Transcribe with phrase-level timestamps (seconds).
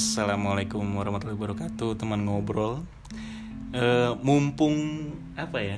[0.00, 2.88] Assalamualaikum warahmatullahi wabarakatuh teman ngobrol.
[3.76, 5.76] Eh, Mumpung apa ya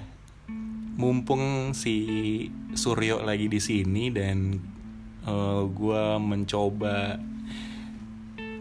[0.95, 4.63] Mumpung si Suryo lagi di sini dan
[5.27, 7.19] eh, gua mencoba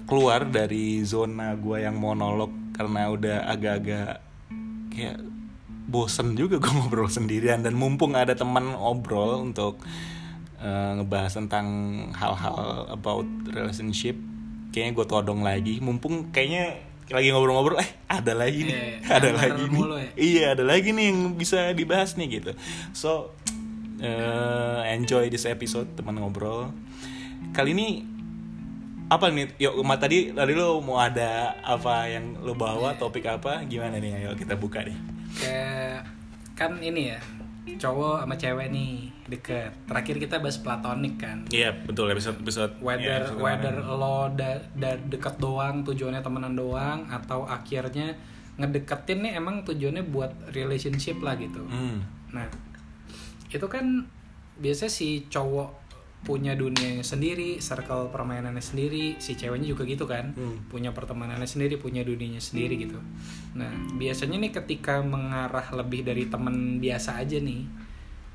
[0.09, 4.17] keluar dari zona gua yang monolog karena udah agak-agak
[4.89, 5.21] kayak
[5.85, 7.61] bosen juga gue ngobrol sendirian.
[7.61, 9.77] Dan mumpung ada teman ngobrol untuk
[10.57, 11.69] eh, ngebahas tentang
[12.17, 14.30] hal-hal about relationship
[14.71, 15.77] kayaknya gue todong lagi.
[15.79, 16.79] Mumpung kayaknya
[17.11, 18.99] lagi ngobrol-ngobrol eh ada lagi nih Iya, iya.
[19.11, 19.81] ada lagi nih.
[19.83, 20.09] ya.
[20.15, 22.51] iya ada lagi nih yang bisa dibahas nih gitu.
[22.95, 23.35] So
[23.99, 26.71] eh, enjoy this episode teman ngobrol.
[27.51, 28.07] Kali ini
[29.07, 29.51] apa nih?
[29.59, 33.59] Yuk Uma tadi tadi lo mau ada apa yang lo bawa topik apa?
[33.67, 34.23] Gimana nih?
[34.23, 34.95] Ayo kita buka nih
[35.31, 36.03] kayak
[36.53, 37.19] kan ini ya
[37.61, 38.93] cowok sama cewek nih
[39.27, 43.99] deket terakhir kita bahas platonik kan iya betul episode episode whether ya, episode whether kemarin.
[43.99, 48.17] lo da, da- deket doang tujuannya temenan doang atau akhirnya
[48.55, 52.01] ngedeketin nih emang tujuannya buat relationship lah gitu Hmm.
[52.29, 52.49] nah
[53.47, 54.09] itu kan
[54.57, 55.80] biasanya si cowok
[56.21, 60.61] punya dunianya sendiri circle permainannya sendiri si ceweknya juga gitu kan Hmm.
[60.67, 63.01] punya pertemanannya sendiri punya dunianya sendiri gitu
[63.51, 67.65] nah biasanya nih ketika mengarah lebih dari temen biasa aja nih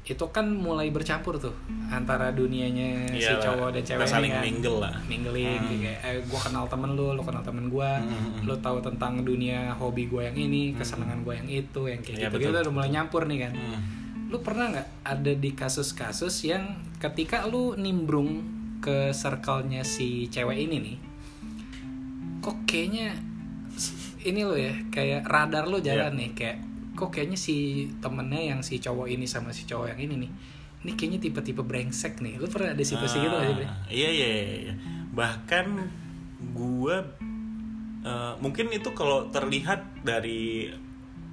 [0.05, 1.51] itu kan mulai bercampur tuh
[1.89, 4.43] antara dunianya si Iyalah, cowok dan cewek saling kan.
[4.45, 4.95] mingle lah.
[5.05, 5.71] mingling Hmm.
[5.77, 8.39] kayak eh, gue kenal temen lu lu kenal temen gue Hmm.
[8.41, 12.27] lu tahu tentang dunia hobi gue yang ini kesenangan gue yang itu yang kayak Iya,
[12.29, 12.63] gitu gitu betul.
[12.63, 13.81] udah mulai nyampur nih kan Hmm.
[14.27, 18.43] Lu pernah nggak ada di kasus-kasus yang ketika lu nimbrung
[18.83, 20.99] ke circle-nya si cewek ini nih
[22.43, 23.15] kok kayaknya
[24.27, 26.19] ini lo ya kayak radar lu jalan Iya.
[26.19, 26.59] nih kayak
[26.97, 30.31] kok kayaknya si temennya yang si cowok ini sama si cowok yang ini nih
[30.87, 33.67] ini kayaknya tipe-tipe brengsek nih lu pernah ada situasi gitu gak sih Bre?
[33.67, 34.75] Ah, iya iya iya iya.
[35.15, 35.91] bahkan
[36.55, 37.03] gua
[38.03, 40.71] eh, mungkin itu kalau terlihat dari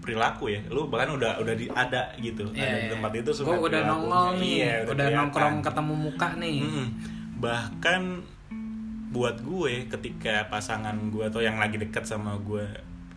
[0.04, 2.92] perilaku ya lu bahkan udah udah di, ada gitu Iya, ada di iya.
[2.92, 5.16] tempat itu Gua sudah udah nongol nih iya, udah, kelihatan.
[5.18, 6.88] nongkrong ketemu muka nih Mm-mm.
[7.40, 8.02] bahkan
[9.14, 12.66] buat gue ketika pasangan gue atau yang lagi deket sama gue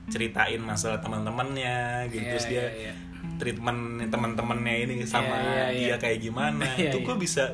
[0.07, 2.95] ceritain masalah teman-temannya gitu Iya, terus dia iya, iya.
[3.41, 5.97] treatment teman-temannya ini sama Iya, iya, dia iya.
[5.99, 7.07] kayak gimana Iya, itu iya.
[7.11, 7.45] gue bisa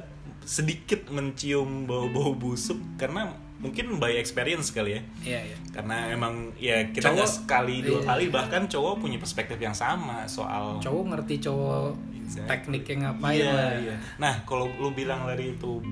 [0.42, 3.30] sedikit mencium bau-bau busuk karena
[3.62, 8.06] mungkin by experience kali ya iya iya karena emang ya kita Cowok- sekali dua iya.
[8.10, 12.48] kali bahkan cowok punya perspektif yang sama soal cowok ngerti cowok Exactly.
[12.48, 13.96] tekniknya ngapain Iya, lah iya.
[14.16, 15.82] Nah, kalau lu bilang dari itu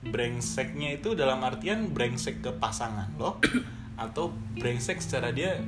[0.00, 3.36] brengseknya itu dalam artian brengsek ke pasangan lo
[4.00, 5.60] atau brengsek secara dia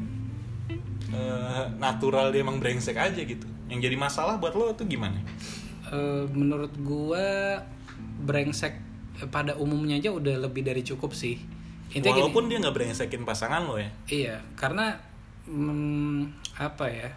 [1.13, 3.45] eh, natural dia emang brengsek aja gitu.
[3.69, 5.19] Yang jadi masalah buat lo itu gimana?
[5.87, 7.61] Eh, menurut gua
[8.23, 8.81] brengsek
[9.25, 11.39] pada umumnya aja udah lebih dari cukup sih
[11.91, 13.91] intinya gini, Walaupun dia nggak brengsekin pasangan lo ya.
[14.07, 14.99] iya karena
[15.45, 16.21] mm,
[16.57, 17.11] apa ya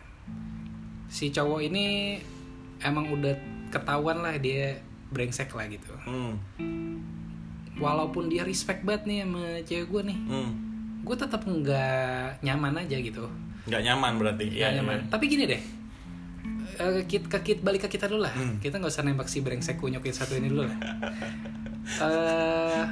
[1.08, 2.18] si cowok ini
[2.80, 3.34] emang udah
[3.68, 4.78] ketahuan lah dia
[5.08, 6.36] brengsek lah gitu Hmm.
[7.76, 10.52] walaupun dia respect banget nih sama cewek gue nih Hmm.
[11.02, 13.26] gue tetap nggak nyaman aja gitu
[13.66, 14.46] Nggak nyaman berarti.
[14.48, 15.10] nggak Iya, nyaman iya.
[15.10, 15.64] tapi gini deh
[16.78, 18.60] Eh, kit, ke kit balik ke kita dulu lah Hmm.
[18.60, 20.78] kita nggak usah nembak si brengsek kunyuk yang satu ini dulu lah
[21.90, 22.84] eh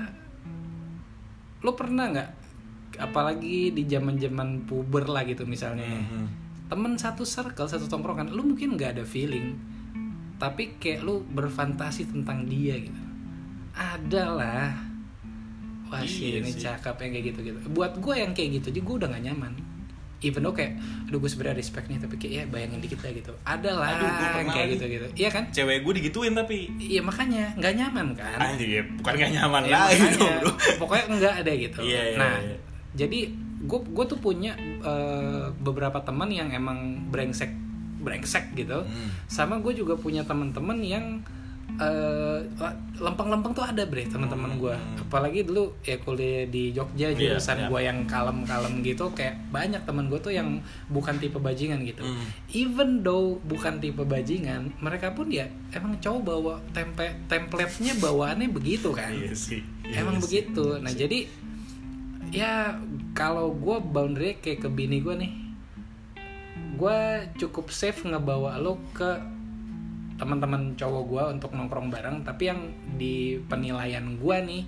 [1.59, 2.29] lo pernah nggak
[2.97, 6.25] apalagi di zaman zaman puber lah gitu misalnya Mhm.
[6.65, 9.57] temen satu circle satu tongkrongan lu mungkin nggak ada feeling
[10.35, 13.01] tapi kayak lu berfantasi tentang dia gitu
[13.71, 14.67] ada lah
[15.85, 16.61] wah sih Iya ini sih.
[16.61, 19.53] cakep yang kayak gitu gitu buat gue yang kayak gitu jadi gue udah gak nyaman
[20.25, 20.73] even though kayak
[21.05, 23.31] aduh gue sebenarnya respect nih tapi kayak ya bayangin dikit lah gitu.
[23.45, 23.89] Ada lah
[24.49, 25.43] kayak gitu gitu iya kan?
[25.53, 26.65] Cewek gue digituin tapi.
[26.75, 28.37] Iya makanya nggak nyaman kan?
[28.41, 30.51] Anjir ya, bukan nggak nyaman Ya, lagi makanya, bro.
[30.81, 31.79] pokoknya enggak ada gitu.
[31.85, 32.57] Iya, iya, nah iya.
[32.97, 33.19] jadi
[33.65, 37.53] gue gue tuh punya eh, beberapa teman yang emang brengsek
[38.01, 38.85] brengsek gitu.
[38.85, 39.09] Hmm.
[39.25, 41.05] sama gue juga punya teman-teman yang
[41.75, 42.39] eh,
[42.95, 47.15] lempeng-lempeng tuh ada bre teman-teman gue apalagi dulu ya kuliah di Jogja Hmm.
[47.15, 47.67] Iya, jurusan iya.
[47.67, 50.57] gue yang kalem-kalem gitu kayak banyak teman gue tuh yang
[50.87, 52.25] bukan tipe bajingan gitu Hmm.
[52.49, 58.89] even though bukan tipe bajingan mereka pun ya emang cowok bawa tempe template-nya bawaannya begitu
[58.89, 59.59] kan Iya sih.
[59.83, 60.23] Iya emang sih.
[60.23, 61.27] begitu nah jadi
[62.29, 62.79] ya
[63.13, 65.31] kalau gue boundary kayak ke bini gue nih
[66.75, 66.99] gue
[67.37, 69.34] cukup safe ngebawa lo ke
[70.15, 72.59] teman-teman cowok gue untuk nongkrong bareng tapi yang
[72.95, 74.63] di penilaian gue nih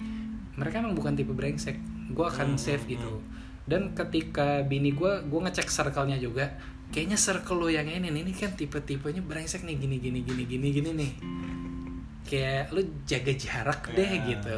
[0.55, 1.77] mereka emang bukan tipe brengsek.
[2.11, 3.13] Gue akan Hmm, safe hmm, gitu.
[3.67, 6.47] dan ketika bini gue gue ngecek circle-nya juga
[6.87, 10.67] kayaknya circle lo yang ini nih ini kan tipe-tipenya brengsek nih gini gini gini gini
[10.71, 11.11] gini nih.
[12.23, 14.23] Kayak lu jaga jarak deh Ya.
[14.25, 14.57] gitu.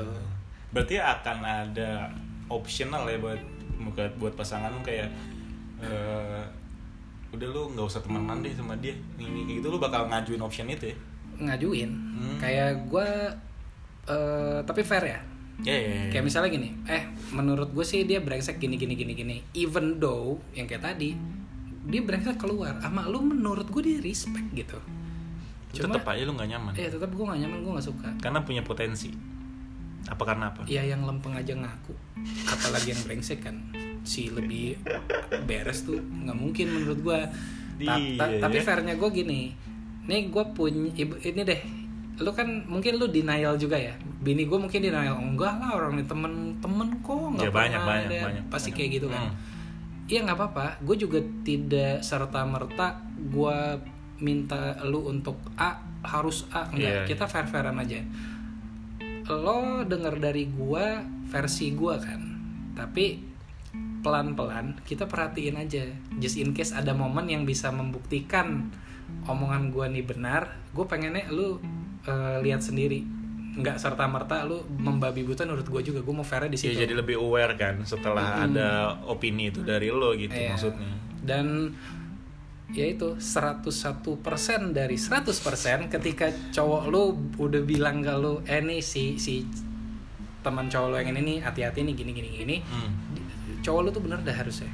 [0.70, 2.10] Berarti akan ada
[2.50, 3.42] optional ya buat
[4.18, 5.10] buat pasangan lu kayak
[5.82, 6.42] eh,
[7.30, 8.94] udah lu nggak usah temenan deh sama dia.
[9.18, 10.98] Ini kayak gitu lu bakal ngajuin option itu ya?
[11.40, 11.92] Ngajuin.
[12.20, 12.38] Hmm.
[12.42, 13.08] kayak gue
[14.10, 15.20] eh tapi fair ya?
[15.60, 16.04] Ya ya, ya.
[16.16, 17.04] kayak misalnya gini eh
[17.36, 19.38] menurut gue sih dia brengsek gini gini gini gini.
[19.54, 21.16] Even though yang kayak tadi
[21.90, 22.76] dia brengsek keluar.
[22.82, 24.80] Sama lu menurut gue dia respect gitu.
[25.70, 26.74] Cuma tetep aja lu nggak nyaman.
[26.74, 28.10] Ya tetap gue gak nyaman gue gak suka.
[28.18, 29.14] Karena punya potensi.
[30.10, 30.66] Apa karena apa?
[30.66, 31.94] Ya yang lempeng aja ngaku.
[32.50, 33.69] Apalagi yang brengsek kan
[34.10, 34.82] si lebih
[35.46, 37.20] beres tuh nggak mungkin menurut gue
[37.80, 38.64] Iya, tapi ya.
[38.66, 39.54] fairnya gue gini
[40.04, 40.90] nih gue punya
[41.22, 41.62] ini deh
[42.20, 46.04] lu kan mungkin lu denial juga ya bini gue mungkin denial enggak lah orang ini
[46.04, 48.78] temen-temen kok nggak Ya, banyak, pernah banyak, ada." banyak, pasti banyak.
[48.78, 49.38] kayak gitu kan Hmm.
[50.10, 53.58] Iya nggak apa-apa, gue juga tidak serta merta gue
[54.20, 58.02] minta lu untuk A harus A enggak, Iya, kita fair fairan aja.
[59.30, 60.86] Lo denger dari gue
[61.24, 62.22] versi gue kan,
[62.74, 63.22] tapi
[64.00, 65.84] pelan-pelan kita perhatiin aja,
[66.16, 68.72] just in case ada momen yang bisa membuktikan
[69.26, 71.60] omongan gue nih benar, gue pengennya lu
[72.04, 73.04] eh, lihat sendiri,
[73.52, 76.80] nggak serta merta lu membabi buta menurut gue juga, gue mau fairnya di ya situ.
[76.80, 78.70] jadi lebih aware kan setelah ada
[79.04, 80.54] opini itu dari lo gitu Iya.
[80.54, 81.76] maksudnya dan
[82.70, 83.66] ya itu 101%
[84.70, 87.04] dari 100% ketika cowok lu
[87.36, 89.42] udah bilang ke lu eh nih si si
[90.40, 92.94] teman cowok lu yang ini nih hati-hati nih gini gini gini Hmm.
[93.64, 94.72] Cowok lu tuh bener dah harusnya.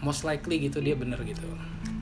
[0.00, 1.44] Most likely gitu dia bener gitu.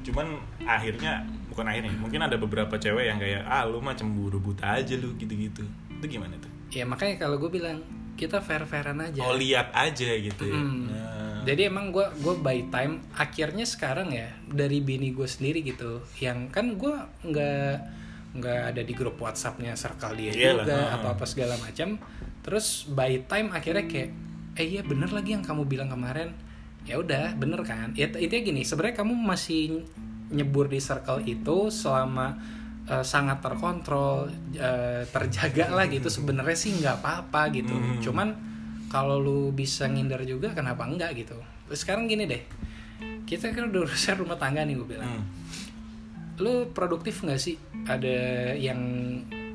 [0.07, 4.79] Cuman akhirnya bukan akhirnya mungkin ada beberapa cewek yang kayak ah lu mah cemburu buta
[4.79, 5.67] aja lu gitu-gitu.
[5.99, 6.51] Itu gimana tuh?
[6.71, 7.83] Ya makanya kalau gue bilang
[8.19, 9.23] kita fair fairan aja.
[9.23, 10.59] Oh lihat aja gitu ya.
[10.59, 10.91] Hmm.
[10.91, 16.03] Nah, Jadi emang gue gue by time akhirnya sekarang ya dari bini gue sendiri gitu
[16.21, 17.73] yang kan gue nggak
[18.39, 21.97] nggak ada di grup WhatsAppnya circle dia Iyalah, juga apa apa segala macam.
[22.45, 24.11] Terus by time akhirnya kayak
[24.59, 26.35] eh iya bener lagi yang kamu bilang kemarin.
[26.83, 27.95] Ya udah bener kan?
[27.95, 29.87] Ya intinya gini sebenarnya kamu masih
[30.35, 32.35] nyebur di circle itu selama
[32.91, 34.27] eh, sangat terkontrol
[34.59, 36.11] eh, terjaga lah gitu.
[36.11, 37.71] Sebenarnya sih nggak apa-apa gitu.
[37.71, 38.03] Hmm.
[38.03, 38.29] cuman
[38.89, 41.39] kalau lu bisa ngindar juga kenapa enggak gitu?
[41.71, 42.43] Terus sekarang gini deh
[43.29, 45.07] kita kan udah urusan rumah tangga nih gue bilang.
[45.07, 45.25] Hmm.
[46.39, 47.59] lu produktif nggak sih?
[47.87, 48.79] Ada yang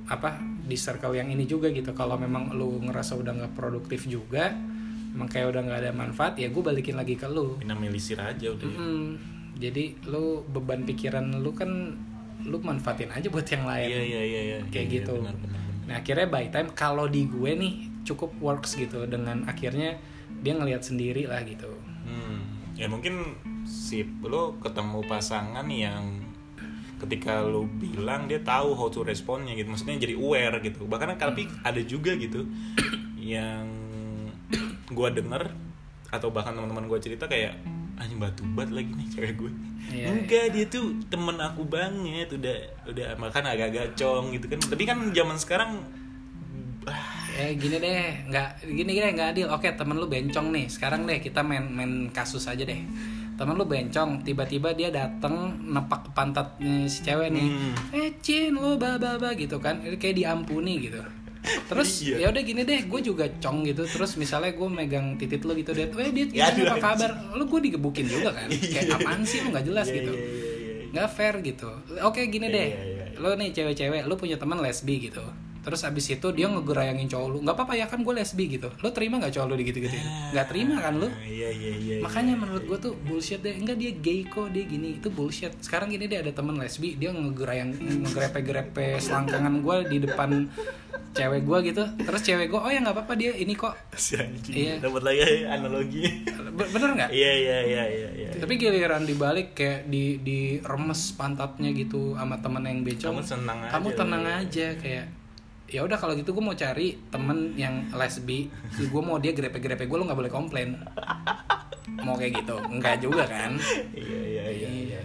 [0.03, 1.95] apa di circle yang ini juga gitu.
[1.95, 4.51] Kalau memang lu ngerasa udah nggak produktif juga
[5.13, 7.55] emang kayak udah nggak ada manfaat ya gue balikin lagi ke lu.
[7.61, 8.77] Minimalisir aja udah ya.
[8.77, 9.07] Mm,
[9.61, 11.69] jadi lu beban pikiran lu kan
[12.43, 13.87] lu manfaatin aja buat yang lain.
[13.87, 14.57] Iya iya iya iya.
[14.67, 15.13] Kayak Iya, gitu.
[15.21, 15.85] benar, benar, benar.
[15.87, 17.73] Nah akhirnya by time kalau di gue nih
[18.03, 19.05] cukup works gitu.
[19.05, 19.95] Dengan akhirnya
[20.43, 21.69] dia ngelihat sendiri lah gitu.
[22.03, 26.19] Hmm, ya mungkin si lo ketemu pasangan yang
[26.99, 29.71] ketika lo bilang dia tahu how to responnya gitu.
[29.71, 30.83] Maksudnya jadi aware gitu.
[30.83, 32.43] Bahkan tapi ada juga gitu
[33.15, 33.82] yang
[34.93, 35.49] gua denger
[36.13, 37.57] atau bahkan teman-teman gua cerita kayak
[37.97, 39.51] anjing batu bat lagi nih cewek gue
[39.93, 42.57] Iya, enggak dia tuh temen aku banget udah
[42.89, 45.83] udah makan agak-agak cong gitu kan tapi kan zaman sekarang
[46.87, 49.49] ah, Eh gini deh, nggak gini gini nggak adil.
[49.49, 50.69] Oke temen lu bencong nih.
[50.69, 52.77] Sekarang deh kita main main kasus aja deh.
[53.33, 57.49] Temen lu bencong, tiba-tiba dia dateng nepak ke pantatnya si cewek nih.
[57.49, 57.73] Hmm.
[57.89, 59.81] Eh Cin lu ba ba ba gitu kan.
[59.97, 61.01] Kayak diampuni gitu.
[61.69, 62.15] Terus Iya.
[62.17, 63.83] ya udah gini deh, gue juga cong gitu.
[63.85, 65.87] Terus misalnya gue megang titit lu gitu deh.
[65.87, 67.11] Eh dia Ya, gimana apa kabar?
[67.33, 68.47] Lu gue digebukin juga kan.
[68.73, 70.11] Kayak apaan sih lu nggak jelas Iya, gitu.
[70.11, 70.45] iya, iya,
[70.79, 70.85] iya.
[70.89, 71.69] nggak fair gitu.
[72.01, 73.05] Oke gini Iya, deh, iya, iya.
[73.17, 75.23] lo nih cewek-cewek, lo punya teman lesbi gitu.
[75.63, 78.67] Terus abis itu dia ngegerayangin cowok lu, nggak apa-apa ya kan gue lesbi gitu.
[78.77, 79.95] Lo terima nggak cowok lu digitu-gitu?
[80.29, 81.07] Nggak terima kan lo?
[81.07, 83.53] Ah, iya iya iya Makanya iya, menurut gue tuh bullshit deh.
[83.53, 85.55] Enggak dia gay kok dia gini itu bullshit.
[85.57, 87.71] Sekarang gini dia ada teman lesbi, dia ngegerayang
[88.03, 90.51] ngegrepe-grepe selangkangan gue di depan
[91.11, 91.83] cewek gue gitu.
[91.97, 93.73] Terus cewek gue, oh ya nggak apa-apa dia ini kok.
[93.93, 94.77] si Iya.
[94.79, 97.09] dapat lagi analogi Be- Bener nggak?
[97.09, 102.37] iya iya iya iya iya Tapi giliran dibalik kayak di di remes pantatnya gitu sama
[102.37, 103.13] temen yang bencong.
[103.13, 104.41] Kamu senang aja Kamu tenang lah.
[104.41, 105.05] aja kayak
[105.73, 108.45] ya udah kalau gitu gue mau cari temen yang lesbi,
[108.77, 110.77] gue mau dia grepe-grepe gue lo nggak boleh komplain.
[112.05, 113.57] Mau kayak gitu, enggak juga kan?
[113.97, 114.99] iya iya iya iya.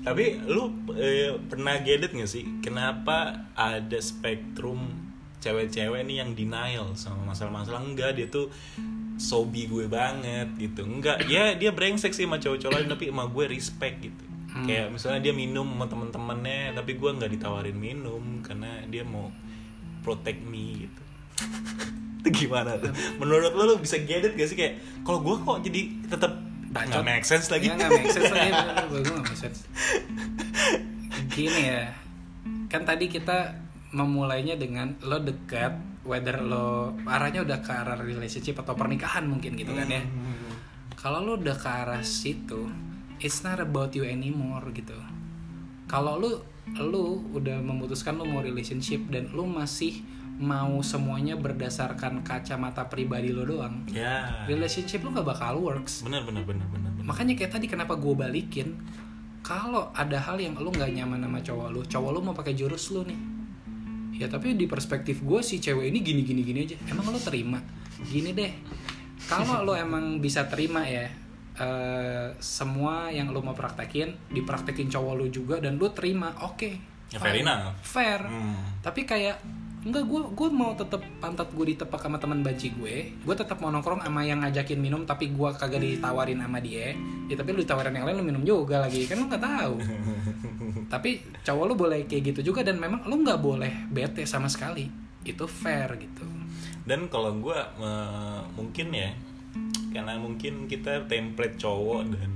[0.00, 2.48] Tapi lu eh, pernah gedet gak sih?
[2.64, 4.88] Kenapa ada spektrum
[5.44, 7.84] cewek-cewek nih yang denial sama masalah-masalah?
[7.84, 8.48] Enggak dia tuh
[9.20, 10.88] sobi gue banget gitu.
[10.88, 14.24] Enggak ya dia brengsek sih sama cowok-cowok lain tapi sama gue respect gitu.
[14.66, 19.30] Kayak misalnya dia minum sama temen-temennya tapi gue nggak ditawarin minum karena dia mau
[20.00, 21.02] protect me gitu.
[22.20, 22.92] Itu gimana tuh?
[23.16, 24.56] Menurut lo lo bisa get it gak sih?
[24.56, 26.32] Kayak kalau gue kok jadi tetap
[26.70, 27.02] nggak Bacot.
[27.02, 27.66] make sense lagi.
[27.66, 28.50] Ya, nggak make sense lagi,
[28.90, 29.60] gue nggak make sense.
[31.34, 31.90] Gini ya,
[32.70, 33.58] kan tadi kita
[33.90, 35.74] memulainya dengan lo dekat
[36.06, 40.00] whether lo arahnya udah ke arah relationship atau pernikahan mungkin gitu kan ya.
[40.00, 40.54] Hmm.
[40.94, 42.70] kalau lo udah ke arah situ
[43.20, 44.96] it's not about you anymore gitu.
[45.86, 46.32] Kalau lu
[46.78, 50.04] lu udah memutuskan lu mau relationship dan lu masih
[50.40, 54.48] mau semuanya berdasarkan kacamata pribadi lo doang ya.
[54.48, 56.00] relationship lu gak bakal works.
[56.00, 57.04] Benar benar benar benar benar.
[57.04, 58.80] makanya kayak tadi kenapa gue balikin
[59.44, 62.92] kalau ada hal yang lu nggak nyaman sama cowok lu cowok lu mau pakai jurus
[62.92, 63.20] lu nih.
[64.20, 66.76] Ya tapi di perspektif gue si cewek ini gini gini gini aja.
[66.88, 67.60] Emang lu terima?
[68.04, 68.52] Gini deh.
[69.28, 71.08] Kalau lu emang bisa terima ya
[71.60, 76.90] eh, semua yang lu mau praktekin dipraktekin cowok lu juga dan lu terima oke.
[77.10, 77.74] Ya, fair enough.
[77.82, 78.20] fair.
[78.22, 78.54] Hmm.
[78.86, 79.42] tapi kayak
[79.80, 83.16] enggak gue gue mau tetap pantat gue ditepak sama teman banci gue.
[83.24, 86.92] Gue tetap mau nongkrong sama yang ngajakin minum tapi gue kagak ditawarin sama dia.
[87.26, 89.08] Ya tapi lu ditawarin yang lain lu minum juga lagi.
[89.08, 89.74] Kan lu nggak tahu.
[90.92, 94.90] Tapi cowok lu boleh kayak gitu juga dan memang lu nggak boleh bete sama sekali.
[95.22, 96.26] Itu fair gitu.
[96.84, 97.58] Dan kalau gue
[98.58, 99.14] mungkin ya
[99.90, 102.30] karena mungkin kita template cowok dan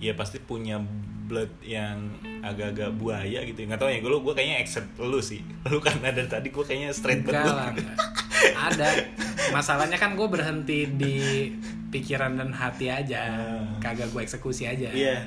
[0.00, 0.80] ya pasti punya
[1.24, 2.12] blood yang
[2.44, 3.64] agak-agak buaya gitu.
[3.64, 5.40] Nggak tahu ya gue gue kayaknya accept lu sih.
[5.72, 7.80] Lu karena dari tadi gue kayaknya straight banget.
[8.52, 8.88] Ada.
[9.56, 11.48] Masalahnya kan gue berhenti di
[11.88, 13.24] pikiran dan hati aja.
[13.80, 14.92] Kagak gue eksekusi aja.
[14.92, 15.24] Iya,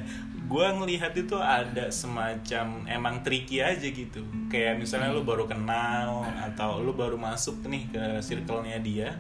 [0.48, 4.22] gue ngelihat itu ada semacam emang tricky aja gitu.
[4.48, 9.18] Kayak misalnya lu baru kenal atau lu baru masuk nih ke circle-nya dia,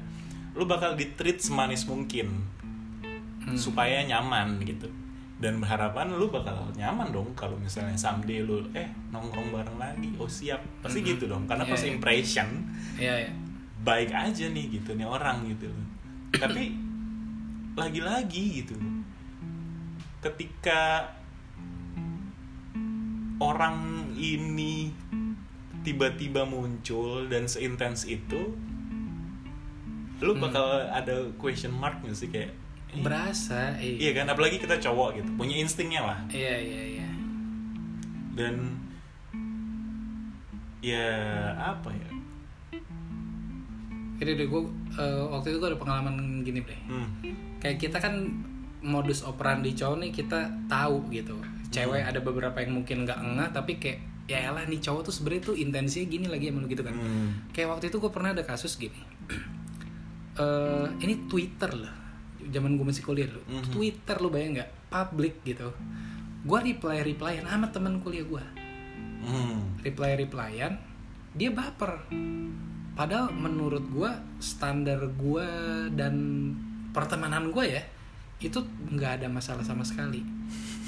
[0.58, 2.44] lu bakal di-treat semanis mungkin
[3.56, 4.90] supaya nyaman gitu.
[5.38, 10.26] Dan berharapan lu bakal nyaman dong kalau misalnya someday lu eh nongkrong bareng lagi, oh
[10.26, 11.46] siap, pasti gitu dong.
[11.46, 11.90] Karena Iya, pas iya.
[11.94, 12.48] impression
[12.98, 13.32] iya iya
[13.78, 15.70] baik aja nih gitu nih orang gitu
[16.34, 16.76] tapi
[17.78, 18.76] lagi-lagi gitu
[20.20, 21.14] ketika
[23.38, 24.92] orang ini
[25.86, 28.58] tiba-tiba muncul dan seintens itu
[30.21, 32.50] lu bakal ada question mark gak sih kayak
[32.93, 37.07] eh, berasa iya kan apalagi kita cowok gitu punya instingnya lah iya iya iya
[38.38, 38.77] dan
[40.81, 41.09] ya
[41.57, 42.09] apa ya
[44.17, 44.62] Ini deh gue
[45.29, 46.81] waktu itu gue ada pengalaman gini deh.
[46.89, 47.09] hmm.
[47.62, 48.25] Kayak kita kan
[48.81, 51.38] modus operandi cowok nih kita tahu gitu.
[51.69, 55.53] Cewek ada beberapa yang mungkin nggak engah tapi kayak ya elah nih cowok tuh sebenarnya
[55.53, 56.97] tuh intensinya gini lagi emang gitu kan.
[56.97, 57.45] Hmm.
[57.53, 58.97] Kayak waktu itu gue pernah ada kasus gini.
[60.38, 61.94] Eh ini Twitter lah.
[62.48, 63.44] Zaman gue masih kuliah dulu.
[63.46, 63.72] Mhm.
[63.74, 64.70] Twitter lu bayang nggak?
[64.88, 65.67] Public gitu.
[66.41, 68.44] Gue reply replyan sama temen kuliah gue.
[69.17, 69.75] Hmm.
[69.82, 70.77] reply replyan
[71.34, 72.06] dia baper
[72.94, 75.48] padahal menurut gue standar gue
[75.91, 76.15] dan
[76.94, 77.84] pertemanan gue ya
[78.39, 80.22] itu nggak ada masalah sama sekali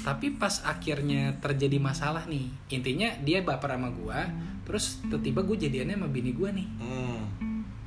[0.00, 4.18] tapi pas akhirnya terjadi masalah nih intinya dia baper sama gue
[4.64, 7.20] terus tiba-tiba gue jadiannya sama bini gue nih Hmm.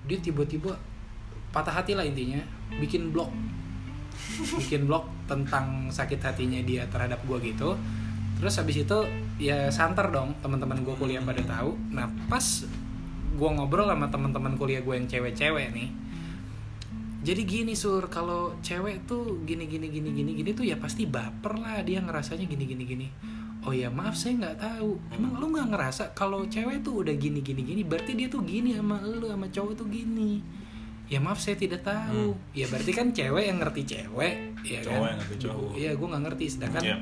[0.06, 0.76] dia tiba-tiba
[1.54, 2.42] patah hati lah intinya.
[2.82, 3.30] Bikin blog
[4.58, 7.76] bikin blog tentang sakit hatinya dia terhadap gue gitu.
[8.40, 8.98] Terus habis itu
[9.40, 11.78] ya santer dong teman-teman gue kuliah pada tahu.
[11.94, 12.44] Nah pas
[13.34, 15.90] gue ngobrol sama teman-teman kuliah gue yang cewek-cewek nih.
[17.24, 21.56] Jadi gini sur kalau cewek tuh gini gini gini gini gini tuh ya pasti baper
[21.56, 21.80] lah.
[21.86, 23.08] Dia ngerasanya gini gini gini.
[23.64, 25.00] Oh ya maaf saya nggak tahu.
[25.16, 28.76] Emang lu nggak ngerasa kalau cewek tuh udah gini gini gini berarti dia tuh gini
[28.76, 30.63] sama lu sama cowok tuh gini
[31.06, 32.34] ya maaf saya tidak tahu.
[32.52, 35.10] Ya berarti kan cewek yang ngerti cewek ya Cowok kan?
[35.10, 35.72] yang ngerti cowok.
[35.76, 36.98] iya gue nggak ngerti sedangkan Iya.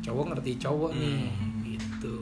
[0.00, 1.20] cowok ngerti cowok nih
[1.68, 2.16] gitu.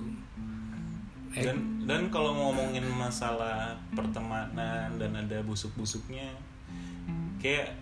[1.31, 6.27] Eh, dan dan kalau ngomongin masalah pertemanan dan ada busuk-busuknya
[7.39, 7.79] kayak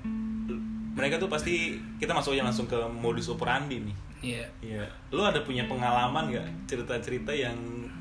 [0.93, 3.97] mereka tuh pasti kita masuk aja langsung ke modus operandi nih.
[4.19, 4.45] Iya.
[4.61, 7.55] Iya, lu ada punya pengalaman nggak cerita-cerita yang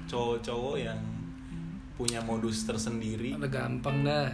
[0.06, 0.98] cowok-cowok yang
[1.94, 3.34] punya modus tersendiri?
[3.34, 4.30] udah gampang dah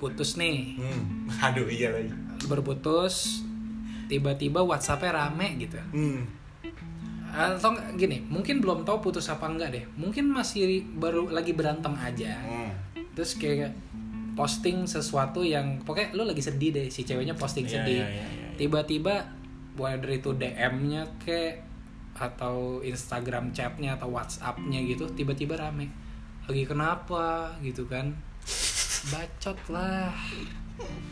[0.00, 0.80] putus nih.
[0.80, 2.08] Hmm, aduh iya lagi.
[2.40, 3.44] berputus
[4.08, 5.76] tiba-tiba WhatsAppnya rame gitu.
[5.92, 6.24] Hmm,
[7.30, 9.84] atau gini mungkin belum tahu putus apa enggak deh.
[9.94, 10.66] Mungkin masih
[10.96, 12.32] baru lagi berantem aja.
[12.40, 12.72] Hmm.
[13.10, 13.74] terus kayak
[14.32, 18.00] posting sesuatu yang pokoknya lu lagi sedih deh si ceweknya posting Iya, sedih.
[18.00, 18.48] iya, iya, iya.
[18.56, 19.26] tiba-tiba
[19.74, 21.58] whether itu DM-nya ke
[22.12, 25.90] atau Instagram chatnya atau WhatsApp-nya gitu tiba-tiba rame.
[26.46, 27.52] Lagi kenapa?
[27.60, 28.14] Gitu kan
[29.08, 30.12] bacot lah.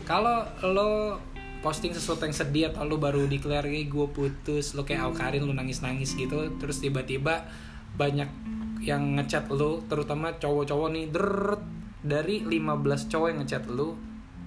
[0.05, 1.17] Kalau lo
[1.59, 5.51] posting sesuatu yang sedih atau lo baru declare kayak gue putus lo kayak Alkarin lo
[5.51, 7.51] nangis-nangis gitu terus tiba-tiba
[7.99, 8.31] banyak
[8.79, 11.63] yang ngechat lo terutama cowok-cowok nih deret
[11.99, 13.99] dari 15 cowok yang ngechat lo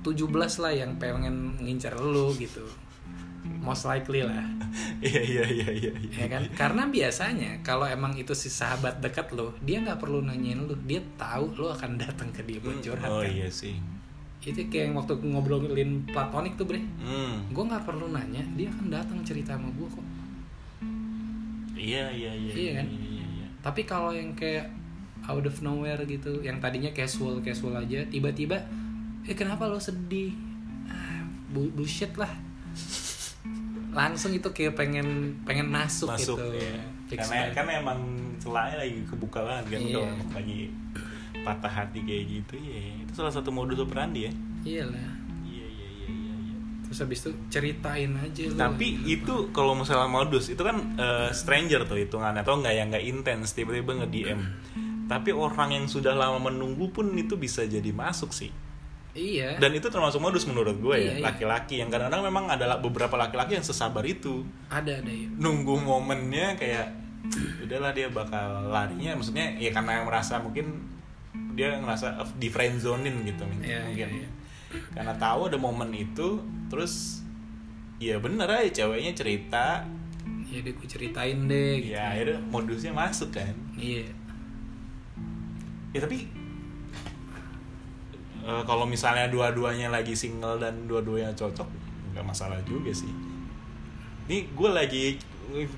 [0.07, 2.63] 17 lah yang pengen ngincar lo gitu
[3.61, 4.41] most likely lah.
[5.01, 6.13] Iya iya iya iya iya.
[6.15, 6.43] ya kan?
[6.53, 10.73] Karena biasanya kalau emang itu si sahabat dekat lo dia nggak perlu nanyain lo.
[10.81, 13.27] Dia tahu lo akan datang ke dia buat curhat oh kan?
[13.27, 13.75] iya sih.
[14.39, 16.81] Itu kayak yang waktu ngobrolin platonik tuh bre.
[16.97, 17.45] Hmm.
[17.47, 20.05] gue nggak perlu nanya dia akan datang cerita sama gue kok.
[21.73, 22.87] Iya iya iya Iya kan?
[22.87, 23.47] iya, iya.
[23.59, 24.69] tapi kalau yang kayak
[25.25, 28.57] out of nowhere gitu yang tadinya casual casual aja tiba-tiba
[29.21, 30.33] eh kenapa lo sedih?
[30.85, 32.29] Ah, bu- bullshit lah
[33.91, 36.79] langsung itu kayak pengen pengen masuk, masuk gitu ya.
[37.05, 37.53] Fix karena banget.
[37.53, 37.99] kan emang
[38.37, 39.93] celahnya lagi kebuka banget kan Iya.
[39.93, 40.59] kalau lagi
[41.41, 44.31] patah hati kayak gitu ya itu salah satu modus operandi ya
[44.61, 45.09] iyalah
[45.43, 46.55] iya iya iya iya iya.
[46.85, 51.83] terus habis itu ceritain aja lo tapi itu kalau misalnya modus itu kan eh, stranger
[51.83, 54.39] tuh hitungannya atau nggak yang nggak intens tiba-tiba nge DM
[55.05, 58.53] tapi orang yang sudah lama menunggu pun itu bisa jadi masuk sih
[59.13, 59.59] iya.
[59.59, 61.23] Dan itu termasuk modus menurut gue Iya, ya iya.
[61.23, 61.79] laki-laki.
[61.79, 64.43] Yang kadang-kadang memang ada beberapa laki-laki yang sesabar itu.
[64.71, 66.87] Ada ada ya nunggu momennya kayak
[67.67, 69.15] udahlah dia bakal larinya.
[69.15, 70.87] Maksudnya ya karena yang merasa mungkin
[71.55, 73.91] dia ngerasa di friend zonein gitu Iya, mungkin.
[73.95, 74.29] Iya, iya.
[74.95, 76.39] karena tahu ada momen itu
[76.71, 77.19] terus
[77.99, 79.83] ya bener aja ceweknya cerita.
[80.51, 81.95] Ya deh gue ceritain deh gitu.
[81.95, 83.51] ya akhirnya modusnya masuk kan.
[83.75, 84.07] Iya.
[85.91, 86.27] Ya tapi
[88.41, 91.67] eh, kalau misalnya dua-duanya lagi single dan dua-duanya cocok
[92.11, 93.09] nggak masalah juga sih.
[94.27, 95.03] Ini gue lagi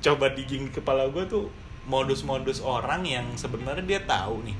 [0.01, 1.49] coba digging di kepala gue tuh
[1.83, 4.55] modus-modus orang yang sebenarnya dia tahu nih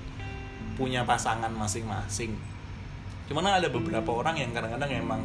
[0.74, 2.34] punya pasangan masing-masing.
[3.30, 5.22] Cuman ada beberapa orang yang kadang-kadang emang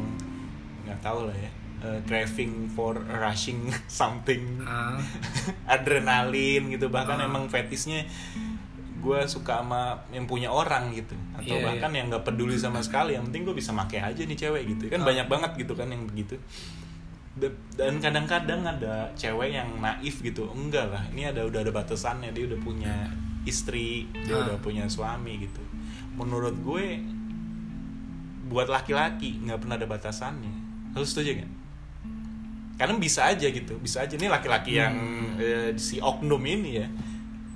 [0.85, 4.61] nggak tahu lah ya eh, craving for rushing something.
[4.63, 4.99] Ah.
[5.75, 7.25] Adrenalin gitu bahkan Ah.
[7.27, 8.05] emang fetisnya
[8.99, 11.15] gue suka sama yang punya orang gitu.
[11.33, 14.35] Atau Iya, bahkan yang nggak peduli sama sekali yang penting gue bisa make aja nih
[14.35, 14.83] cewek gitu.
[14.87, 15.07] Kan Ah.
[15.07, 16.35] banyak banget gitu kan yang begitu.
[17.33, 20.51] Da- dan kadang-kadang ada cewek yang naif gitu.
[20.51, 22.29] Enggak lah ini ada udah ada batasannya.
[22.29, 22.93] Dia udah punya
[23.43, 24.43] istri dia Ah.
[24.45, 25.63] udah punya suami gitu.
[26.13, 26.99] Menurut gue
[28.45, 30.53] buat laki-laki nggak pernah ada batasannya.
[30.91, 31.51] Harus setuju nggak?
[32.75, 34.15] Karena bisa aja gitu bisa aja.
[34.15, 35.35] Nih laki-laki yang Hmm.
[35.37, 36.87] eh, si oknum ini ya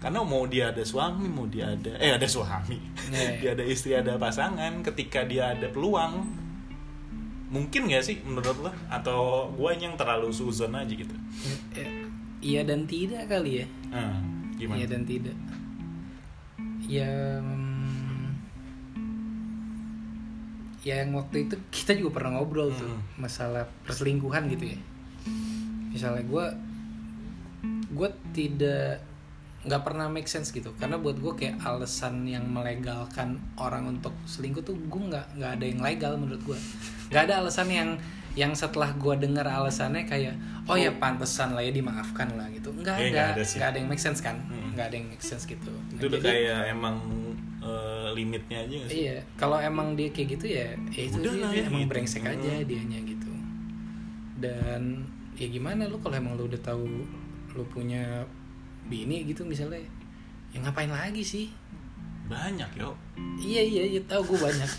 [0.03, 2.75] karena mau dia ada suami mau dia ada eh ada suami
[3.07, 3.31] Iya, iya.
[3.39, 6.27] dia ada istri ada pasangan ketika dia ada peluang
[7.47, 11.15] mungkin gak sih menurut lo atau gue yang terlalu suzon aja gitu
[11.73, 11.87] Eh,
[12.41, 14.19] iya dan tidak kali ya nah,
[14.53, 15.37] gimana Iya dan tidak.
[16.83, 17.07] Ya,
[20.83, 23.01] ya yang waktu itu kita juga pernah ngobrol tuh Hmm.
[23.15, 24.79] masalah perselingkuhan gitu ya.
[25.89, 26.45] Misalnya gue,
[27.93, 28.99] gue tidak
[29.63, 34.59] nggak pernah make sense gitu karena buat gue kayak alasan yang melegalkan orang untuk selingkuh
[34.59, 36.59] tuh gue nggak nggak ada yang legal menurut gue
[37.07, 37.89] nggak ada alasan yang
[38.33, 42.97] yang setelah gue dengar alasannya kayak oh ya pantesan lah ya dimaafkan lah gitu nggak
[42.97, 43.59] Iya, ada nggak ada sih.
[43.61, 44.73] ada yang make sense kan Hmm.
[44.73, 46.97] nggak ada yang make sense gitu itu udah Jadi, kayak emang
[47.61, 51.29] eh, limitnya aja gak sih iya kalau emang dia kayak gitu ya, ya itu Udah
[51.29, 51.91] dia, lah dia ya, emang gitu.
[51.93, 52.65] brengsek aja Hmm.
[52.65, 53.31] dianya gitu
[54.35, 54.81] dan
[55.33, 56.83] ya gimana lu kalau emang lu udah tahu
[57.53, 58.25] lu punya
[58.87, 59.79] bini gitu misalnya
[60.51, 61.47] ya ngapain lagi sih?
[62.29, 62.93] Banyak yo.
[63.41, 64.71] Iya iya iya tahu gue banyak.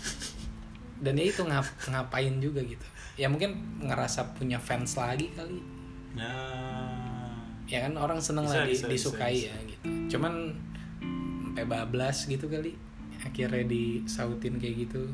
[1.03, 2.85] Dan ya itu ngap ngapain juga gitu.
[3.19, 5.59] Ya mungkin ngerasa punya fans lagi kali.
[6.15, 7.35] Nah.
[7.65, 9.85] Ya kan orang seneng Bisa, lah bisa, disukai bisa, ya gitu.
[10.17, 10.53] Cuman
[11.55, 12.75] sampai bablas gitu kali
[13.23, 15.07] akhirnya disautin kayak gitu.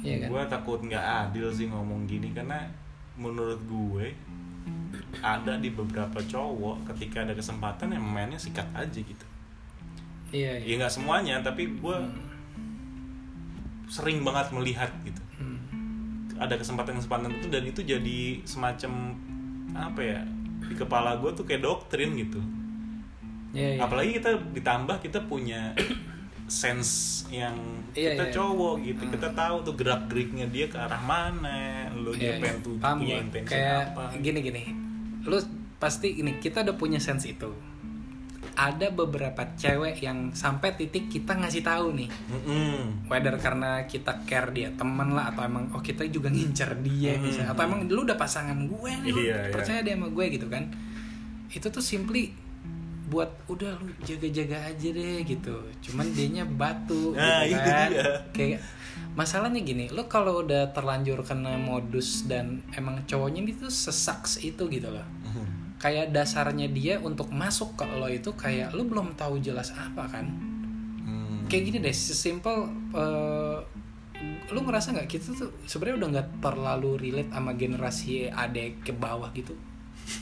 [0.00, 0.28] Iya kan?
[0.32, 2.64] Gue takut nggak adil sih ngomong gini karena
[3.20, 4.08] menurut gue
[5.20, 9.26] ada di beberapa cowok ketika ada kesempatan yang mainnya sikat aja gitu.
[10.30, 11.96] Iya ya iya nggak semuanya tapi gue
[13.86, 15.22] sering banget melihat gitu.
[15.38, 15.62] Hmm.
[16.36, 18.92] ada kesempatan-kesempatan itu dan itu jadi semacam
[19.72, 20.20] apa ya
[20.66, 22.40] di kepala gue tuh kayak doktrin gitu.
[23.56, 23.80] Iya, iya.
[23.80, 25.72] apalagi kita ditambah kita punya
[26.46, 27.56] sense yang
[27.96, 28.34] Iya, kita iya.
[28.36, 29.02] cowok gitu.
[29.08, 32.66] Kita tahu tuh gerak geriknya dia ke arah mana lo dia Iya, pengen iya.
[32.66, 34.02] tuh punya intensi kayak apa.
[34.20, 34.62] gini gini
[35.26, 35.36] lu
[35.76, 37.50] pasti ini kita udah punya sense itu
[38.56, 43.04] ada beberapa cewek yang sampai titik kita ngasih tahu nih Mm-mm.
[43.04, 47.28] whether karena kita care dia temen lah atau emang oh kita juga ngincer dia Hmm.
[47.28, 49.52] misalnya atau emang lu udah pasangan gue nih lu Iya, iya.
[49.52, 50.72] percaya dia sama gue gitu kan
[51.46, 52.32] itu tuh simply
[53.06, 58.04] buat udah lu jaga-jaga aja deh gitu cuman dianya batu Nah, gitu itu kan dia.
[58.32, 58.60] kayak
[59.12, 64.88] masalahnya gini lu kalau udah terlanjur kena modus dan emang cowoknya itu sesaks itu gitu
[64.88, 65.04] loh.
[65.86, 70.26] Kayak dasarnya dia untuk masuk ke lo itu kayak lu belum tahu jelas apa kan
[70.98, 71.46] Hmm.
[71.46, 73.58] kayak gini deh sesimpel eh,
[74.48, 79.30] lu ngerasa nggak kita tuh sebenarnya udah nggak terlalu relate sama generasi adek ke bawah
[79.30, 79.54] gitu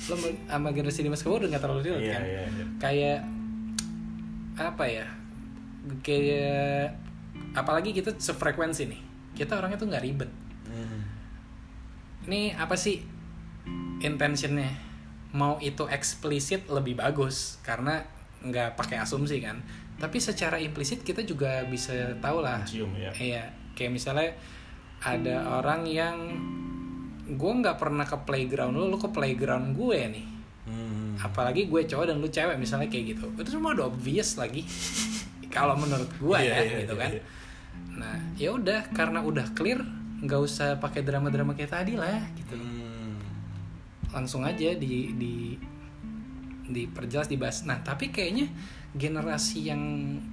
[0.05, 2.65] lo sama generasi di ke bawah udah nggak terlalu relate Iya, kan iya, iya.
[2.77, 3.19] kayak
[4.55, 5.07] apa ya
[6.01, 6.87] kayak
[7.55, 9.01] apalagi kita sefrekuensi nih
[9.35, 10.31] kita orangnya tuh nggak ribet
[10.65, 11.01] Hmm.
[12.27, 13.01] ini apa sih
[14.01, 14.69] intentionnya
[15.35, 18.01] mau itu eksplisit lebih bagus karena
[18.41, 19.59] nggak pakai asumsi kan
[19.95, 23.11] tapi secara implisit kita juga bisa tahu lah Cium ya.
[23.15, 23.45] iya
[23.75, 24.31] kayak misalnya
[25.01, 26.17] ada orang yang
[27.27, 30.27] gue nggak pernah ke playground lu lu ke playground gue nih
[30.65, 31.13] Hmm.
[31.21, 34.65] apalagi gue cowok dan lu cewek misalnya kayak gitu itu semua udah obvious lagi
[35.55, 37.23] kalau menurut gue Iya, ya iya, gitu iya, kan iya.
[37.93, 39.85] nah ya udah karena udah clear
[40.25, 42.74] nggak usah pakai drama-drama kayak tadi lah gitu Hmm.
[44.15, 45.35] Langsung aja di di
[46.71, 47.67] diperjelas dibahas.
[47.67, 48.49] Nah tapi kayaknya
[48.95, 49.83] generasi yang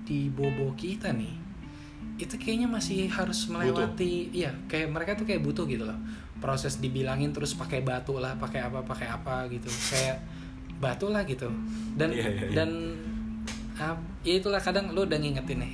[0.06, 1.34] di bobo kita nih
[2.22, 5.98] itu kayaknya masih harus melewati iya kayak mereka tuh kayak butuh gitu loh.
[6.38, 9.68] Proses dibilangin terus pakai batu lah pakai apa pakai apa gitu.
[9.68, 10.22] Kayak
[10.78, 11.50] batu lah gitu.
[11.98, 12.54] Dan Iya, iya, iya.
[12.54, 12.70] dan
[13.82, 15.74] ah, ya itulah kadang lu udah ngingetin nih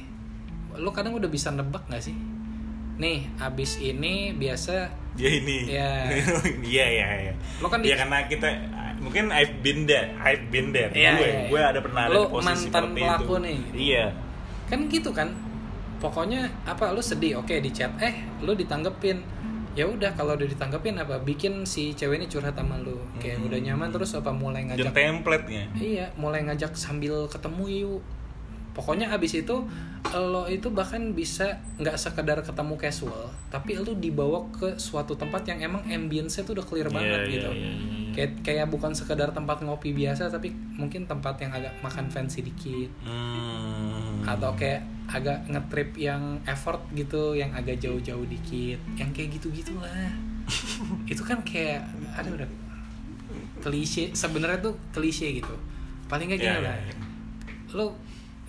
[0.78, 2.15] lu kadang udah bisa nebak nggak sih
[2.98, 5.66] nih abis ini biasa Ya ini.
[5.74, 5.90] Iya.
[6.62, 7.34] Iya iya iya.
[7.58, 8.46] Lo kan di- Ya karena kita
[8.98, 10.90] mungkin I've been there, I've been there.
[10.90, 11.50] Iya, gue, iya, iya.
[11.50, 13.36] gue ada pernah ada Lo di posisi mantan seperti pelaku itu.
[13.42, 13.60] nih.
[13.74, 14.06] Iya.
[14.68, 15.32] kan gitu kan
[15.98, 19.18] pokoknya apa lu sedih oke di chat eh lu ditanggepin
[19.74, 23.48] ya udah kalau udah ditanggepin apa bikin si cewek ini curhat sama lu kayak Hmm.
[23.48, 25.72] udah nyaman terus apa mulai ngajak template-nya.
[25.74, 28.02] iya mulai ngajak sambil ketemu yuk
[28.78, 29.66] pokoknya abis itu
[30.08, 35.60] lo itu bahkan bisa nggak sekedar ketemu casual tapi lu dibawa ke suatu tempat yang
[35.66, 38.12] emang ambience-nya tuh udah clear banget Iya, gitu iya, iya, iya.
[38.13, 42.88] kayak kayak bukan sekedar tempat ngopi biasa tapi mungkin tempat yang agak makan fancy dikit
[43.02, 44.22] Hmm.
[44.24, 50.13] atau kayak agak ngetrip yang effort gitu yang agak jauh-jauh dikit yang kayak gitu gitulah
[51.12, 51.82] itu kan kayak
[52.13, 52.50] ada udah
[53.60, 55.56] klise sebenarnya tuh klise gitu
[56.08, 56.96] paling nggak gini Iya, iya, lah iya.
[57.74, 57.88] lu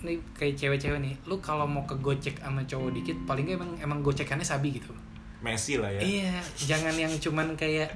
[0.01, 3.71] nih kayak cewek-cewek nih lu kalau mau ke gocek sama cowok dikit paling nggak emang
[3.79, 4.91] emang gocekannya sabi gitu
[5.39, 6.03] Messi lah ya.
[6.03, 7.95] iya jangan yang cuman kayak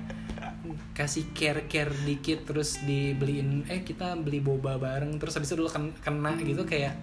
[0.95, 5.67] kasih care care dikit terus dibeliin eh kita beli boba bareng terus habis itu dulu
[5.67, 6.95] ken- kena gitu kayak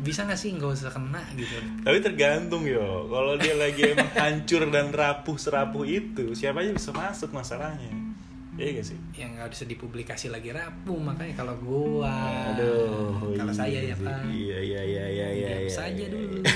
[0.00, 1.52] bisa nggak sih nggak usah kena gitu
[1.84, 3.10] Tapi tergantung yo.
[3.10, 7.92] Kalau dia lagi emang hancur dan rapuh serapuh itu, siapa aja bisa masuk masalahnya.
[8.60, 8.98] Iya gak sih?
[9.16, 12.12] yang nggak bisa dipublikasi lagi rapuh makanya kalau gua
[12.52, 13.32] Aduh.
[13.32, 15.48] kalau iya saya ya pak Iya iya iya iya iya.
[15.48, 16.44] diam iya, saja iya, dulu iya.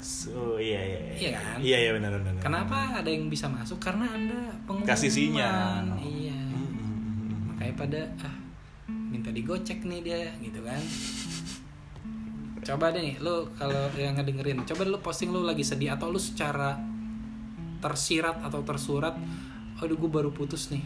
[0.00, 1.00] So iya iya.
[1.14, 1.56] Iya kan?
[1.60, 2.32] Iya iya benar benar.
[2.40, 5.84] kenapa ada yang bisa masuk karena anda pengumuman Kasih sinyal.
[6.00, 7.36] iya hmm, hmm.
[7.52, 8.34] makanya pada ah
[8.88, 10.80] minta digocek nih dia gitu kan
[12.64, 16.16] coba deh nih lu kalau yang ngedengerin coba lu posting lu lagi sedih atau lu
[16.16, 16.93] secara
[17.84, 19.12] tersirat atau tersurat
[19.76, 20.80] aduh gue baru putus nih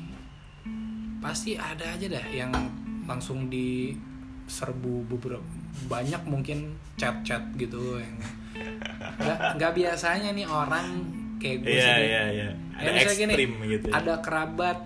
[1.19, 2.51] pasti ada aja dah yang
[3.07, 3.95] langsung di
[4.49, 5.45] serbu beberapa
[5.87, 8.17] banyak mungkin chat-chat gitu yang
[9.19, 10.87] nggak nggak biasanya nih orang
[11.39, 12.03] kayak gue Iya sedih.
[12.03, 12.49] iya iya.
[12.49, 13.87] Ya, Ada misalnya gini, ekstrim gitu.
[13.87, 13.93] ya.
[13.95, 14.79] ada kerabat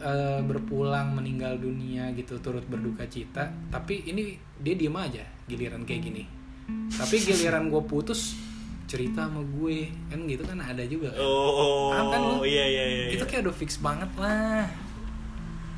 [0.00, 6.02] eh, berpulang meninggal dunia gitu turut berduka cita tapi ini dia diem aja giliran kayak
[6.02, 6.22] gini
[6.90, 8.34] tapi giliran gue putus
[8.90, 11.22] cerita sama gue kan gitu kan ada juga kan?
[11.22, 12.34] Oh, Paham kan lu?
[12.42, 13.04] iya iya iya.
[13.14, 14.66] itu kayak udah fix banget lah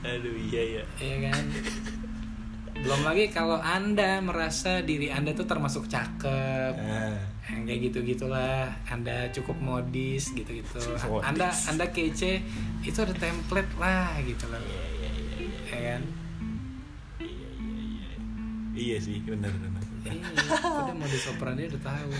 [0.02, 0.82] Aduh iya iya.
[0.96, 1.44] ya kan
[2.74, 7.14] belum lagi kalau anda merasa diri anda tuh termasuk cakep Ah.
[7.46, 11.22] yang kayak gitu gitulah anda cukup modis gitu gitu Modis.
[11.22, 12.40] anda anda kece
[12.80, 15.58] itu ada template lah gitu loh Iya iya iya iya.
[15.68, 16.02] ya kan
[17.20, 18.10] Iya iya iya.
[18.74, 19.84] Iya sih benar benar.
[20.06, 20.22] Iya
[20.82, 22.10] udah modus operandi udah tahu.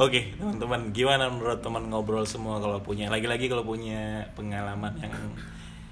[0.00, 3.10] Oke teman-teman gimana menurut teman ngobrol semua kalau punya?
[3.10, 5.14] Lagi-lagi kalau punya pengalaman yang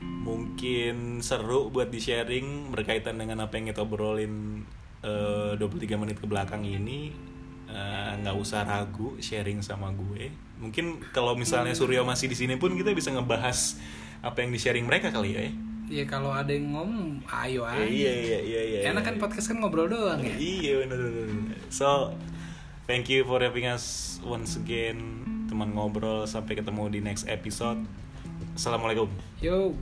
[0.02, 4.66] mungkin seru buat di sharing berkaitan dengan apa yang kita obrolin
[5.06, 7.14] eh, 23 menit ke belakang ini
[7.70, 10.30] eh, nggak usah ragu sharing sama gue.
[10.62, 13.78] Mungkin kalau misalnya Suryo masih di sini pun kita bisa ngebahas
[14.22, 15.71] apa yang di sharing mereka kali ya ya
[16.02, 19.86] kalau ada yang ngomong ayo aja iya iya iya iya enak kan podcast kan ngobrol
[19.86, 20.98] doang ya Iya benar.
[20.98, 21.60] benar.
[21.68, 22.16] So
[22.84, 23.84] thank you for having us
[24.20, 24.98] once again
[25.46, 27.84] teman ngobrol sampai ketemu di next episode.
[28.52, 29.08] Assalamualaikum.
[29.38, 29.76] yo